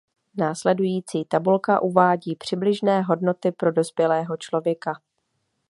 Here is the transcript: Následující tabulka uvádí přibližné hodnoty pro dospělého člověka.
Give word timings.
Následující 0.37 1.25
tabulka 1.25 1.81
uvádí 1.81 2.35
přibližné 2.35 3.01
hodnoty 3.01 3.51
pro 3.51 3.71
dospělého 3.71 4.37
člověka. 4.37 5.01